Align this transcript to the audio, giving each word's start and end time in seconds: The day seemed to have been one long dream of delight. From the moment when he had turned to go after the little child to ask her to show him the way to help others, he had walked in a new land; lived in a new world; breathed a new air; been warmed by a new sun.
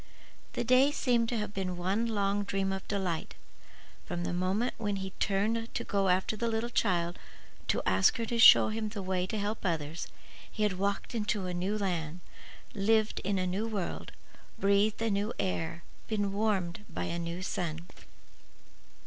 The 0.53 0.63
day 0.63 0.89
seemed 0.89 1.29
to 1.29 1.37
have 1.37 1.53
been 1.53 1.77
one 1.77 2.07
long 2.07 2.43
dream 2.43 2.73
of 2.73 2.87
delight. 2.87 3.35
From 4.03 4.23
the 4.23 4.33
moment 4.33 4.73
when 4.79 4.95
he 4.95 5.09
had 5.09 5.19
turned 5.19 5.75
to 5.75 5.83
go 5.83 6.07
after 6.07 6.35
the 6.35 6.47
little 6.47 6.71
child 6.71 7.19
to 7.67 7.83
ask 7.85 8.17
her 8.17 8.25
to 8.25 8.39
show 8.39 8.69
him 8.69 8.89
the 8.89 9.03
way 9.03 9.27
to 9.27 9.37
help 9.37 9.63
others, 9.63 10.07
he 10.51 10.63
had 10.63 10.79
walked 10.79 11.13
in 11.13 11.27
a 11.35 11.53
new 11.53 11.77
land; 11.77 12.21
lived 12.73 13.19
in 13.19 13.37
a 13.37 13.45
new 13.45 13.67
world; 13.67 14.11
breathed 14.57 15.03
a 15.03 15.11
new 15.11 15.33
air; 15.37 15.83
been 16.07 16.33
warmed 16.33 16.83
by 16.89 17.03
a 17.03 17.19
new 17.19 17.43
sun. 17.43 17.87